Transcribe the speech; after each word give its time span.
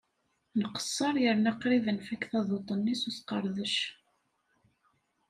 Nqesser 0.61 1.15
yerna 1.23 1.51
qrib 1.61 1.85
ad 1.91 1.95
nfakk 1.97 2.23
taduṭ-nni 2.31 2.95
s 3.01 3.03
uqerdec. 3.09 3.75